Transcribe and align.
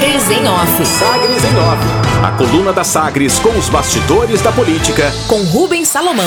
Sagres 0.00 0.30
em 0.30 0.48
Off. 0.48 0.86
Sagres 0.86 1.44
em 1.44 1.56
Off. 1.58 2.24
A 2.24 2.30
coluna 2.32 2.72
da 2.72 2.82
Sagres 2.82 3.38
com 3.38 3.50
os 3.50 3.68
bastidores 3.68 4.40
da 4.40 4.50
política. 4.50 5.12
Com 5.28 5.42
Rubens 5.42 5.88
Salomão. 5.88 6.24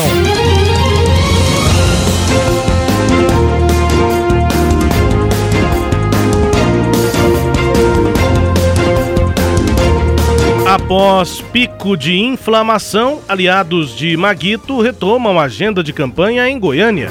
Após 10.67 11.41
pico 11.41 11.97
de 11.97 12.15
inflamação, 12.15 13.21
aliados 13.27 13.97
de 13.97 14.15
Maguito 14.15 14.81
retomam 14.81 15.39
a 15.39 15.45
agenda 15.45 15.83
de 15.83 15.91
campanha 15.91 16.47
em 16.47 16.59
Goiânia. 16.59 17.09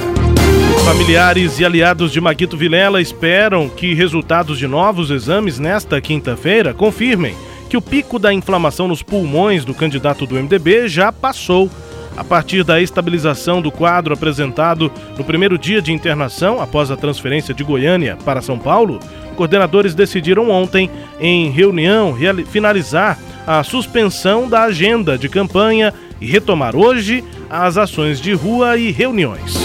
Familiares 0.81 1.61
e 1.61 1.65
aliados 1.65 2.11
de 2.11 2.21
Maguito 2.21 2.57
Vilela 2.57 3.01
esperam 3.01 3.69
que 3.69 3.95
resultados 3.95 4.59
de 4.59 4.67
novos 4.67 5.11
exames 5.11 5.59
nesta 5.59 6.01
quinta-feira 6.01 6.75
confirmem 6.75 7.37
que 7.69 7.77
o 7.77 7.83
pico 7.83 8.19
da 8.19 8.33
inflamação 8.33 8.89
nos 8.89 9.03
pulmões 9.03 9.65
do 9.65 9.73
candidato 9.73 10.27
do 10.27 10.35
MDB 10.35 10.89
já 10.89 11.13
passou. 11.13 11.71
A 12.17 12.23
partir 12.23 12.63
da 12.63 12.81
estabilização 12.81 13.63
do 13.63 13.71
quadro 13.71 14.13
apresentado 14.13 14.93
no 15.17 15.25
primeiro 15.25 15.57
dia 15.57 15.81
de 15.81 15.93
internação 15.93 16.61
após 16.61 16.91
a 16.91 16.97
transferência 16.97 17.55
de 17.55 17.65
Goiânia 17.65 18.19
para 18.25 18.43
São 18.43 18.59
Paulo, 18.59 19.01
coordenadores 19.37 19.95
decidiram 19.95 20.51
ontem, 20.51 20.91
em 21.19 21.51
reunião, 21.51 22.15
finalizar 22.49 23.19
a 23.47 23.63
suspensão 23.63 24.49
da 24.49 24.65
agenda 24.65 25.17
de 25.17 25.29
campanha 25.29 25.95
e 26.21 26.27
retomar 26.27 26.77
hoje 26.77 27.25
as 27.49 27.77
ações 27.77 28.21
de 28.21 28.33
rua 28.33 28.77
e 28.77 28.91
reuniões. 28.91 29.57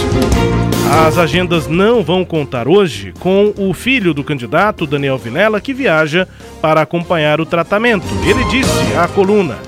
As 0.90 1.18
agendas 1.18 1.66
não 1.66 2.02
vão 2.02 2.24
contar 2.24 2.66
hoje 2.66 3.12
com 3.18 3.52
o 3.56 3.74
filho 3.74 4.14
do 4.14 4.24
candidato, 4.24 4.86
Daniel 4.86 5.18
Vilela, 5.18 5.60
que 5.60 5.74
viaja 5.74 6.26
para 6.62 6.80
acompanhar 6.80 7.40
o 7.40 7.46
tratamento. 7.46 8.06
Ele 8.26 8.42
disse 8.44 8.96
à 8.96 9.06
coluna: 9.06 9.58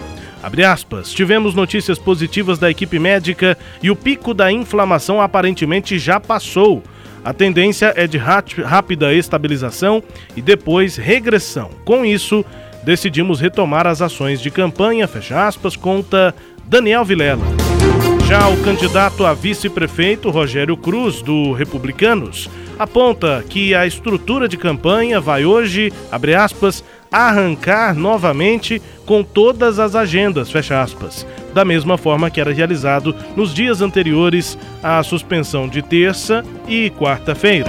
aspas, 0.66 1.12
tivemos 1.12 1.54
notícias 1.54 1.98
positivas 1.98 2.58
da 2.58 2.70
equipe 2.70 2.98
médica 2.98 3.56
e 3.82 3.90
o 3.90 3.96
pico 3.96 4.32
da 4.32 4.50
inflamação 4.50 5.20
aparentemente 5.20 5.98
já 5.98 6.18
passou. 6.18 6.82
A 7.22 7.34
tendência 7.34 7.92
é 7.96 8.06
de 8.06 8.16
rápida 8.16 9.12
estabilização 9.12 10.02
e 10.34 10.40
depois 10.40 10.96
regressão. 10.96 11.70
Com 11.84 12.04
isso, 12.04 12.44
decidimos 12.82 13.40
retomar 13.40 13.86
as 13.86 14.00
ações 14.00 14.40
de 14.40 14.50
campanha, 14.50 15.06
fecha 15.06 15.46
aspas, 15.46 15.76
conta 15.76 16.34
Daniel 16.64 17.04
Vilela. 17.04 17.44
Já 18.30 18.48
o 18.48 18.56
candidato 18.58 19.26
a 19.26 19.34
vice-prefeito, 19.34 20.30
Rogério 20.30 20.76
Cruz, 20.76 21.20
do 21.20 21.52
Republicanos, 21.52 22.48
aponta 22.78 23.44
que 23.48 23.74
a 23.74 23.84
estrutura 23.84 24.46
de 24.46 24.56
campanha 24.56 25.20
vai 25.20 25.44
hoje, 25.44 25.92
abre 26.12 26.36
aspas, 26.36 26.84
arrancar 27.10 27.92
novamente 27.92 28.80
com 29.04 29.24
todas 29.24 29.80
as 29.80 29.96
agendas, 29.96 30.48
fecha 30.48 30.80
aspas, 30.80 31.26
da 31.52 31.64
mesma 31.64 31.98
forma 31.98 32.30
que 32.30 32.40
era 32.40 32.52
realizado 32.52 33.12
nos 33.34 33.52
dias 33.52 33.82
anteriores 33.82 34.56
à 34.80 35.02
suspensão 35.02 35.68
de 35.68 35.82
terça 35.82 36.44
e 36.68 36.88
quarta-feira. 36.90 37.68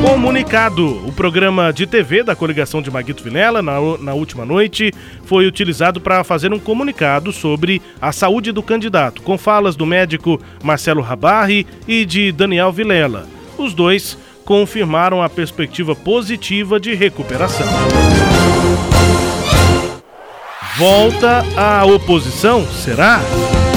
Comunicado: 0.00 1.06
o 1.06 1.12
programa 1.12 1.72
de 1.72 1.86
TV 1.86 2.22
da 2.22 2.36
coligação 2.36 2.80
de 2.80 2.90
Maguito 2.90 3.22
Vilela, 3.22 3.60
na, 3.60 3.78
na 3.98 4.14
última 4.14 4.44
noite, 4.44 4.92
foi 5.24 5.46
utilizado 5.46 6.00
para 6.00 6.22
fazer 6.22 6.52
um 6.52 6.58
comunicado 6.58 7.32
sobre 7.32 7.82
a 8.00 8.12
saúde 8.12 8.52
do 8.52 8.62
candidato, 8.62 9.22
com 9.22 9.36
falas 9.36 9.74
do 9.74 9.84
médico 9.84 10.40
Marcelo 10.62 11.02
Rabarri 11.02 11.66
e 11.86 12.04
de 12.04 12.30
Daniel 12.30 12.72
Vilela. 12.72 13.26
Os 13.58 13.74
dois 13.74 14.16
confirmaram 14.44 15.20
a 15.22 15.28
perspectiva 15.28 15.94
positiva 15.94 16.78
de 16.78 16.94
recuperação. 16.94 17.66
Volta 20.78 21.44
à 21.56 21.84
oposição, 21.84 22.64
será? 22.64 23.20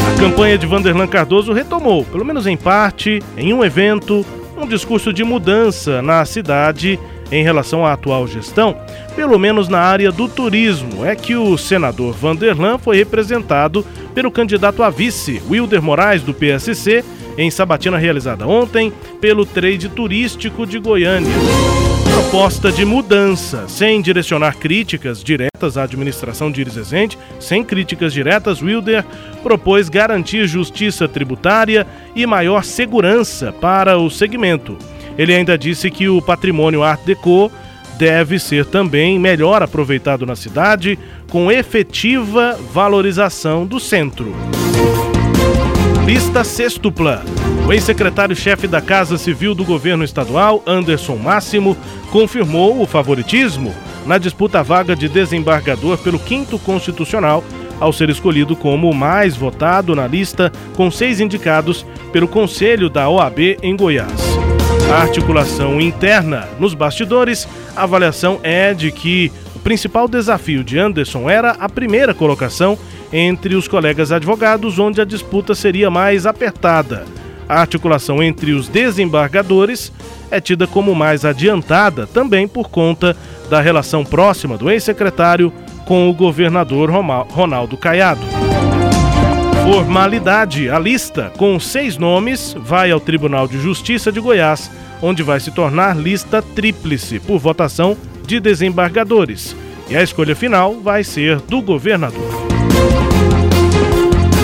A 0.08 0.20
campanha 0.20 0.56
de 0.56 0.68
Vanderlan 0.68 1.08
Cardoso 1.08 1.52
retomou, 1.52 2.06
pelo 2.06 2.24
menos 2.24 2.46
em 2.46 2.56
parte, 2.56 3.24
em 3.36 3.54
um 3.54 3.64
evento, 3.64 4.24
um 4.62 4.68
discurso 4.68 5.12
de 5.12 5.24
mudança 5.24 6.02
na 6.02 6.24
cidade 6.24 7.00
em 7.32 7.44
relação 7.44 7.86
à 7.86 7.94
atual 7.94 8.28
gestão, 8.28 8.78
pelo 9.16 9.40
menos 9.40 9.68
na 9.68 9.80
área 9.80 10.12
do 10.12 10.28
turismo, 10.28 11.06
é 11.06 11.16
que 11.16 11.36
o 11.36 11.58
senador 11.58 12.14
Vanderlan 12.14 12.78
foi 12.78 12.98
representado 12.98 13.86
pelo 14.14 14.30
candidato 14.30 14.84
a 14.84 14.90
vice, 14.90 15.42
Wilder 15.50 15.82
Moraes, 15.82 16.22
do 16.22 16.34
PSC, 16.34 17.04
em 17.38 17.50
sabatina 17.50 17.98
realizada 17.98 18.46
ontem 18.46 18.92
pelo 19.20 19.46
trade 19.46 19.88
turístico 19.90 20.66
de 20.66 20.78
Goiânia. 20.78 21.32
Proposta 22.14 22.72
de 22.72 22.86
mudança, 22.86 23.68
sem 23.68 24.02
direcionar 24.02 24.58
críticas 24.58 25.24
diretas 25.24 25.78
à 25.78 25.84
administração 25.84 26.52
de 26.52 26.62
Iris 26.62 26.76
Rezende, 26.76 27.18
sem 27.40 27.64
críticas 27.64 28.14
diretas, 28.14 28.62
Wilder 28.62 29.06
propôs 29.42 29.90
garantir 29.90 30.48
justiça 30.48 31.08
tributária 31.08 31.88
e 32.16 32.26
maior 32.26 32.64
segurança 32.64 33.52
para 33.52 33.98
o 33.98 34.10
segmento. 34.10 34.78
Ele 35.18 35.34
ainda 35.34 35.58
disse 35.58 35.90
que 35.92 36.08
o 36.08 36.22
patrimônio 36.22 36.84
Art 36.84 37.02
Deco 37.06 37.52
deve 37.98 38.40
ser 38.40 38.66
também 38.66 39.20
melhor 39.20 39.62
aproveitado 39.62 40.26
na 40.26 40.36
cidade, 40.36 40.98
com 41.30 41.52
efetiva 41.52 42.58
valorização 42.74 43.66
do 43.66 43.80
centro. 43.80 44.34
Lista 46.06 46.44
sextupla. 46.44 47.24
O 47.68 47.72
ex-secretário-chefe 47.72 48.68
da 48.68 48.82
Casa 48.82 49.20
Civil 49.20 49.54
do 49.54 49.64
governo 49.64 50.04
estadual, 50.04 50.62
Anderson 50.66 51.16
Máximo, 51.16 51.78
confirmou 52.12 52.82
o 52.82 52.88
favoritismo 52.88 53.74
na 54.06 54.18
disputa 54.18 54.64
vaga 54.64 54.96
de 54.96 55.08
desembargador 55.08 56.00
pelo 56.00 56.18
quinto 56.18 56.58
constitucional, 56.58 57.44
ao 57.80 57.94
ser 57.94 58.10
escolhido 58.10 58.56
como 58.56 58.90
o 58.90 58.96
mais 58.96 59.36
votado 59.36 59.96
na 59.96 60.08
lista, 60.08 60.52
com 60.76 60.90
seis 60.90 61.20
indicados 61.20 61.86
pelo 62.12 62.28
Conselho 62.28 62.90
da 62.90 63.08
OAB 63.08 63.58
em 63.62 63.76
Goiás. 63.76 64.12
A 64.92 65.04
articulação 65.04 65.80
interna 65.80 66.50
nos 66.60 66.74
bastidores, 66.74 67.48
a 67.76 67.84
avaliação 67.84 68.40
é 68.42 68.74
de 68.74 68.92
que 68.92 69.32
o 69.56 69.60
principal 69.60 70.08
desafio 70.08 70.64
de 70.64 70.80
Anderson 70.80 71.30
era 71.30 71.52
a 71.52 71.70
primeira 71.70 72.14
colocação 72.14 72.78
entre 73.12 73.56
os 73.56 73.68
colegas 73.68 74.12
advogados, 74.12 74.80
onde 74.80 75.02
a 75.02 75.06
disputa 75.06 75.54
seria 75.54 75.90
mais 75.90 76.26
apertada. 76.26 77.06
A 77.48 77.60
articulação 77.60 78.24
entre 78.24 78.54
os 78.54 78.70
desembargadores 78.70 79.92
é 80.30 80.40
tida 80.40 80.66
como 80.66 80.96
mais 80.96 81.26
adiantada 81.26 82.08
também 82.08 82.48
por 82.48 82.70
conta 82.70 83.16
da 83.50 83.60
relação 83.60 84.06
próxima 84.06 84.58
do 84.58 84.70
ex-secretário 84.70 85.52
com 85.86 86.10
o 86.10 86.14
governador 86.14 86.90
Ronaldo 86.90 87.76
Caiado. 87.76 88.22
Formalidade: 89.64 90.70
a 90.70 90.80
lista 90.80 91.32
com 91.38 91.60
seis 91.60 91.98
nomes 91.98 92.56
vai 92.58 92.92
ao 92.92 93.00
Tribunal 93.00 93.48
de 93.48 93.60
Justiça 93.60 94.12
de 94.12 94.20
Goiás, 94.20 94.72
onde 95.02 95.22
vai 95.22 95.40
se 95.40 95.52
tornar 95.52 95.98
lista 95.98 96.42
tríplice 96.42 97.20
por 97.20 97.38
votação 97.38 97.98
de 98.26 98.40
desembargadores. 98.40 99.56
E 99.90 99.96
a 99.96 100.02
escolha 100.02 100.36
final 100.36 100.80
vai 100.80 101.04
ser 101.04 101.38
do 101.42 101.62
governador. 101.62 102.51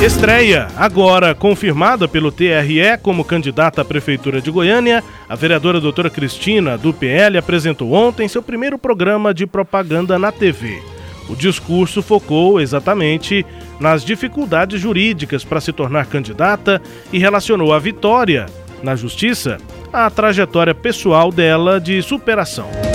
Estreia, 0.03 0.67
agora 0.77 1.35
confirmada 1.35 2.07
pelo 2.07 2.31
TRE 2.31 2.97
como 3.01 3.25
candidata 3.25 3.81
à 3.81 3.85
Prefeitura 3.85 4.39
de 4.39 4.49
Goiânia, 4.49 5.03
a 5.27 5.35
vereadora 5.35 5.81
doutora 5.81 6.09
Cristina, 6.09 6.77
do 6.77 6.93
PL, 6.93 7.37
apresentou 7.37 7.91
ontem 7.91 8.27
seu 8.27 8.41
primeiro 8.41 8.77
programa 8.77 9.33
de 9.33 9.45
propaganda 9.45 10.17
na 10.17 10.31
TV. 10.31 10.81
O 11.29 11.35
discurso 11.35 12.01
focou 12.01 12.61
exatamente 12.61 13.45
nas 13.79 14.05
dificuldades 14.05 14.79
jurídicas 14.79 15.43
para 15.43 15.59
se 15.59 15.73
tornar 15.73 16.05
candidata 16.05 16.81
e 17.11 17.19
relacionou 17.19 17.73
a 17.73 17.79
vitória 17.79 18.45
na 18.81 18.95
justiça 18.95 19.57
à 19.91 20.09
trajetória 20.09 20.73
pessoal 20.73 21.31
dela 21.31 21.81
de 21.81 22.01
superação. 22.01 22.86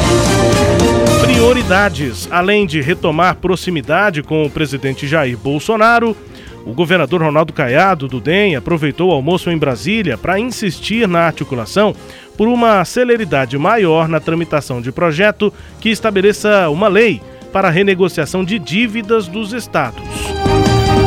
Prioridades: 1.72 2.28
além 2.30 2.66
de 2.66 2.82
retomar 2.82 3.36
proximidade 3.36 4.22
com 4.22 4.44
o 4.44 4.50
presidente 4.50 5.06
Jair 5.06 5.38
Bolsonaro, 5.38 6.14
o 6.66 6.74
governador 6.74 7.22
Ronaldo 7.22 7.50
Caiado, 7.50 8.06
do 8.06 8.20
DEM, 8.20 8.56
aproveitou 8.56 9.08
o 9.08 9.12
almoço 9.14 9.50
em 9.50 9.56
Brasília 9.56 10.18
para 10.18 10.38
insistir 10.38 11.08
na 11.08 11.20
articulação 11.20 11.96
por 12.36 12.46
uma 12.46 12.84
celeridade 12.84 13.56
maior 13.56 14.06
na 14.06 14.20
tramitação 14.20 14.82
de 14.82 14.92
projeto 14.92 15.50
que 15.80 15.88
estabeleça 15.88 16.68
uma 16.68 16.88
lei 16.88 17.22
para 17.50 17.68
a 17.68 17.70
renegociação 17.70 18.44
de 18.44 18.58
dívidas 18.58 19.26
dos 19.26 19.54
estados. 19.54 20.02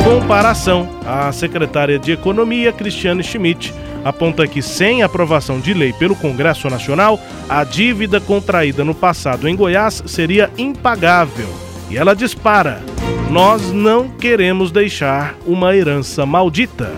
Comparação: 0.02 0.88
a 1.06 1.30
secretária 1.30 1.96
de 1.96 2.10
Economia, 2.10 2.72
Cristiane 2.72 3.22
Schmidt, 3.22 3.72
aponta 4.08 4.46
que 4.46 4.62
sem 4.62 5.02
aprovação 5.02 5.58
de 5.58 5.74
lei 5.74 5.92
pelo 5.92 6.14
Congresso 6.14 6.70
Nacional, 6.70 7.20
a 7.48 7.64
dívida 7.64 8.20
contraída 8.20 8.84
no 8.84 8.94
passado 8.94 9.48
em 9.48 9.56
Goiás 9.56 10.02
seria 10.06 10.50
impagável. 10.56 11.48
E 11.90 11.96
ela 11.96 12.14
dispara 12.14 12.82
nós 13.30 13.72
não 13.72 14.08
queremos 14.08 14.70
deixar 14.70 15.36
uma 15.44 15.74
herança 15.74 16.24
maldita. 16.24 16.92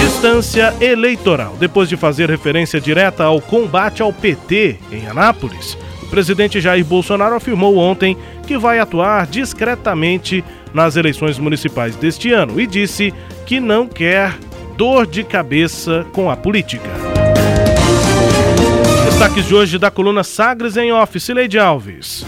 Distância 0.00 0.74
eleitoral. 0.80 1.56
Depois 1.58 1.88
de 1.88 1.96
fazer 1.96 2.28
referência 2.28 2.80
direta 2.80 3.24
ao 3.24 3.40
combate 3.40 4.02
ao 4.02 4.12
PT 4.12 4.78
em 4.90 5.06
Anápolis, 5.06 5.78
O 6.02 6.06
presidente 6.14 6.60
Jair 6.60 6.84
Bolsonaro 6.84 7.34
afirmou 7.34 7.76
ontem 7.76 8.16
que 8.46 8.58
vai 8.58 8.78
atuar 8.78 9.26
discretamente 9.26 10.44
nas 10.72 10.96
eleições 10.96 11.38
municipais 11.38 11.96
deste 11.96 12.30
ano 12.30 12.60
e 12.60 12.66
disse 12.66 13.12
que 13.46 13.58
não 13.58 13.88
quer 13.88 14.32
dor 14.76 15.06
de 15.06 15.22
cabeça 15.22 16.04
com 16.12 16.28
a 16.28 16.36
política. 16.36 16.88
Destaques 19.04 19.44
de 19.44 19.54
hoje 19.54 19.78
da 19.78 19.90
coluna 19.90 20.24
Sagres 20.24 20.76
em 20.76 20.92
Office, 20.92 21.28
Leide 21.28 21.58
Alves. 21.58 22.24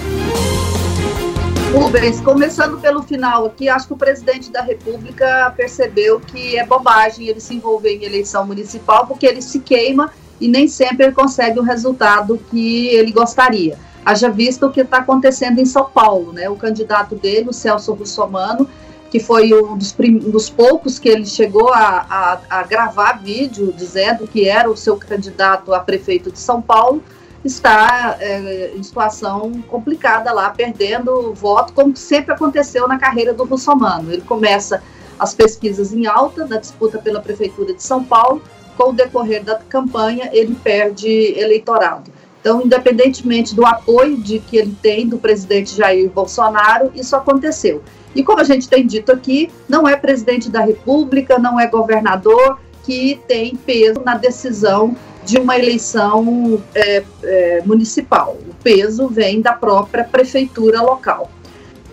Rubens, 1.72 2.20
começando 2.20 2.81
pelo 2.81 3.02
final 3.02 3.46
aqui, 3.46 3.69
acho 3.69 3.88
que 3.88 3.93
o 3.93 3.96
presidente 3.96 4.50
da 4.52 4.62
República 4.62 5.52
percebeu 5.56 6.20
que 6.20 6.56
é 6.56 6.64
bobagem 6.64 7.26
ele 7.26 7.40
se 7.40 7.54
envolver 7.54 7.96
em 7.96 8.04
eleição 8.04 8.46
municipal, 8.46 9.06
porque 9.06 9.26
ele 9.26 9.42
se 9.42 9.58
queima 9.58 10.12
e 10.40 10.46
nem 10.46 10.69
sempre 10.69 11.06
ele 11.06 11.12
consegue 11.12 11.58
o 11.58 11.62
resultado 11.62 12.40
que 12.50 12.87
ele 12.88 13.10
gostaria. 13.10 13.76
Haja 14.04 14.31
visto 14.31 14.66
o 14.66 14.70
que 14.70 14.82
está 14.82 14.99
acontecendo 14.99 15.58
em 15.58 15.66
São 15.66 15.84
Paulo, 15.84 16.32
né? 16.32 16.49
O 16.49 16.54
candidato 16.54 17.16
dele, 17.16 17.49
o 17.49 17.52
Celso 17.52 17.92
Russomano, 17.92 18.69
que 19.10 19.20
foi 19.20 19.52
um 19.54 19.76
dos, 19.76 19.94
um 19.98 20.30
dos 20.30 20.50
poucos 20.50 20.98
que 20.98 21.08
ele 21.08 21.26
chegou 21.26 21.72
a, 21.72 22.06
a, 22.50 22.60
a 22.60 22.62
gravar 22.64 23.22
vídeo 23.22 23.72
dizendo 23.76 24.26
que 24.26 24.48
era 24.48 24.70
o 24.70 24.76
seu 24.76 24.96
candidato 24.96 25.72
a 25.72 25.80
prefeito 25.80 26.30
de 26.30 26.38
São 26.38 26.60
Paulo, 26.60 27.02
está 27.44 28.16
é, 28.20 28.72
em 28.74 28.82
situação 28.82 29.52
complicada 29.68 30.32
lá, 30.32 30.50
perdendo 30.50 31.32
voto, 31.32 31.72
como 31.72 31.96
sempre 31.96 32.34
aconteceu 32.34 32.88
na 32.88 32.98
carreira 32.98 33.32
do 33.32 33.44
Russomano. 33.44 34.12
Ele 34.12 34.22
começa 34.22 34.82
as 35.18 35.32
pesquisas 35.34 35.92
em 35.92 36.06
alta 36.06 36.46
na 36.46 36.58
disputa 36.58 36.98
pela 36.98 37.20
Prefeitura 37.20 37.72
de 37.72 37.82
São 37.82 38.04
Paulo, 38.04 38.42
com 38.76 38.90
o 38.90 38.92
decorrer 38.92 39.42
da 39.42 39.54
campanha, 39.56 40.28
ele 40.32 40.54
perde 40.54 41.08
eleitorado. 41.08 42.10
Então, 42.46 42.62
independentemente 42.62 43.56
do 43.56 43.66
apoio 43.66 44.19
de 44.19 44.38
que 44.38 44.56
ele 44.56 44.72
tem 44.81 45.08
do 45.08 45.19
presidente 45.19 45.75
Jair 45.75 46.08
Bolsonaro, 46.08 46.93
isso 46.94 47.16
aconteceu. 47.16 47.82
E 48.14 48.22
como 48.22 48.40
a 48.40 48.44
gente 48.44 48.69
tem 48.69 48.87
dito 48.87 49.10
aqui, 49.10 49.50
não 49.69 49.88
é 49.88 49.96
presidente 49.96 50.48
da 50.48 50.60
República, 50.60 51.40
não 51.40 51.58
é 51.58 51.66
governador 51.66 52.60
que 52.84 53.20
tem 53.26 53.56
peso 53.56 54.00
na 54.04 54.14
decisão 54.16 54.96
de 55.25 55.38
uma 55.38 55.58
eleição 55.58 56.62
é, 56.72 57.02
é, 57.25 57.62
municipal. 57.66 58.37
O 58.49 58.54
peso 58.62 59.08
vem 59.08 59.40
da 59.40 59.52
própria 59.52 60.04
prefeitura 60.04 60.81
local. 60.81 61.28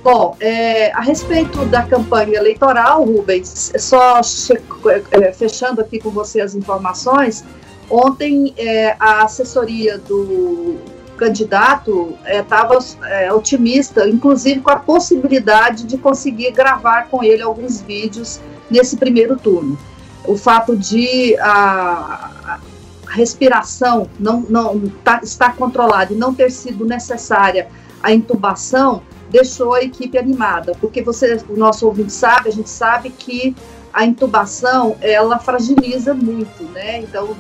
Bom, 0.04 0.38
é, 0.40 0.92
a 0.92 1.02
respeito 1.02 1.66
da 1.66 1.82
campanha 1.82 2.38
eleitoral, 2.38 3.04
Rubens, 3.04 3.74
só 3.80 4.22
é, 5.14 5.32
fechando 5.32 5.82
aqui 5.82 5.98
com 5.98 6.12
você 6.12 6.42
as 6.42 6.54
informações, 6.54 7.44
ontem 7.90 8.54
é, 8.58 8.96
a 9.00 9.24
assessoria 9.24 9.98
do 9.98 10.78
candidato 11.18 12.18
estava 12.26 12.78
é, 13.04 13.26
é, 13.26 13.34
otimista, 13.34 14.08
inclusive 14.08 14.60
com 14.62 14.72
a 14.72 14.78
possibilidade 14.78 15.84
de 15.86 15.98
conseguir 15.98 16.52
gravar 16.52 17.08
com 17.10 17.24
ele 17.24 17.42
alguns 17.42 17.82
vídeos 17.82 18.40
nesse 18.70 18.98
primeiro 18.98 19.38
turno. 19.38 19.78
O 20.26 20.38
fato 20.38 20.76
de 20.76 21.36
a, 21.38 22.60
respiração 23.14 24.10
não, 24.20 24.42
não 24.42 24.90
tá, 25.04 25.20
estar 25.24 25.56
controlada 25.56 26.14
e 26.14 26.16
não 26.16 26.34
ter 26.34 26.52
sido 26.52 26.84
necessária 26.84 27.68
a 28.02 28.12
intubação 28.12 29.04
deixou 29.34 29.74
a 29.74 29.82
equipe 29.82 30.16
animada, 30.16 30.74
porque 30.80 31.02
você, 31.02 31.44
o 31.50 31.58
nosso 31.58 31.88
ouvinte 31.88 32.14
sabe, 32.14 32.50
a 32.50 32.52
gente 32.52 32.70
sabe 32.70 33.10
que 33.10 33.56
a 33.92 34.06
intubação 34.06 34.96
ela 35.02 35.40
fragiliza 35.40 36.14
muito, 36.14 36.64
né? 36.66 37.00
Então 37.00 37.36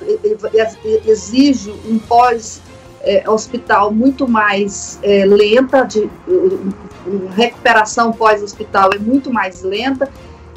exige 1.05 1.71
um 1.87 1.99
pós 1.99 2.61
é, 3.01 3.29
hospital 3.29 3.91
muito 3.91 4.27
mais 4.27 4.99
é, 5.03 5.23
lenta, 5.25 5.83
de 5.83 6.09
recuperação 7.35 8.11
pós 8.11 8.41
hospital 8.41 8.91
é 8.93 8.97
muito 8.97 9.31
mais 9.31 9.61
lenta 9.61 10.09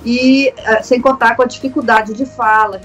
e 0.05 0.53
é, 0.56 0.83
sem 0.83 1.00
contar 1.00 1.35
com 1.37 1.43
a 1.43 1.47
dificuldade 1.47 2.15
de 2.15 2.25
fala, 2.25 2.81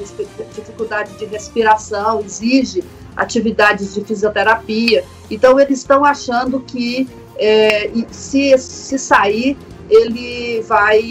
dificuldade 0.55 1.13
de 1.17 1.25
respiração, 1.25 2.19
exige 2.19 2.83
atividades 3.15 3.93
de 3.93 4.03
fisioterapia. 4.03 5.03
Então, 5.29 5.59
eles 5.59 5.79
estão 5.79 6.03
achando 6.03 6.59
que 6.61 7.07
é, 7.37 7.89
se, 8.11 8.57
se 8.57 8.99
sair, 8.99 9.57
ele 9.89 10.61
vai, 10.61 11.01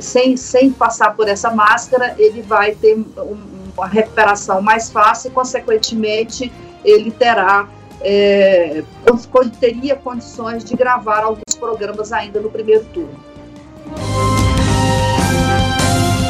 sem, 0.00 0.36
sem 0.36 0.70
passar 0.70 1.16
por 1.16 1.28
essa 1.28 1.50
máscara, 1.50 2.14
ele 2.18 2.42
vai 2.42 2.74
ter 2.74 2.96
um, 2.96 3.36
uma 3.76 3.86
recuperação 3.86 4.62
mais 4.62 4.90
fácil 4.90 5.30
e, 5.30 5.32
consequentemente, 5.32 6.52
ele 6.84 7.10
terá 7.10 7.68
é, 8.00 8.84
teria 9.58 9.96
condições 9.96 10.64
de 10.64 10.76
gravar 10.76 11.24
alguns 11.24 11.56
programas 11.58 12.12
ainda 12.12 12.40
no 12.40 12.48
primeiro 12.48 12.84
turno 12.86 13.18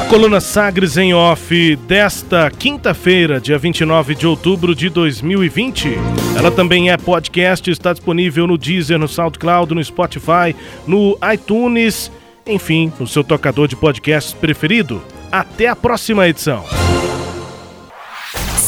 coluna 0.08 0.40
Sagres 0.40 0.96
em 0.96 1.12
Off 1.12 1.76
desta 1.86 2.50
quinta-feira, 2.50 3.38
dia 3.38 3.58
29 3.58 4.14
de 4.14 4.26
outubro 4.26 4.74
de 4.74 4.88
2020. 4.88 5.98
Ela 6.34 6.50
também 6.50 6.90
é 6.90 6.96
podcast, 6.96 7.70
está 7.70 7.92
disponível 7.92 8.46
no 8.46 8.56
Deezer, 8.56 8.98
no 8.98 9.06
SoundCloud, 9.06 9.74
no 9.74 9.84
Spotify, 9.84 10.56
no 10.86 11.18
iTunes, 11.30 12.10
enfim, 12.46 12.90
no 12.98 13.06
seu 13.06 13.22
tocador 13.22 13.68
de 13.68 13.76
podcasts 13.76 14.32
preferido. 14.32 15.02
Até 15.30 15.68
a 15.68 15.76
próxima 15.76 16.26
edição. 16.26 16.64